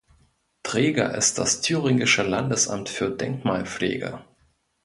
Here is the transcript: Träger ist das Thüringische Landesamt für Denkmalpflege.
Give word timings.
Träger 0.63 1.13
ist 1.15 1.37
das 1.37 1.61
Thüringische 1.61 2.23
Landesamt 2.23 2.89
für 2.89 3.11
Denkmalpflege. 3.11 4.25